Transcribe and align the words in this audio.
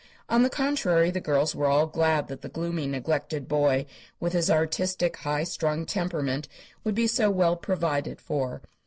On 0.29 0.41
the 0.41 0.49
contrary, 0.49 1.11
the 1.11 1.21
girls 1.21 1.53
were 1.53 1.67
all 1.67 1.85
glad 1.85 2.27
that 2.27 2.41
the 2.41 2.49
gloomy, 2.49 2.87
neglected 2.87 3.47
boy, 3.47 3.85
with 4.19 4.33
his 4.33 4.49
artistic, 4.49 5.17
high 5.17 5.43
strung 5.43 5.85
temperament, 5.85 6.47
would 6.83 6.95
be 6.95 7.05
so 7.05 7.29
well 7.29 7.55
provided 7.55 8.19
for. 8.19 8.63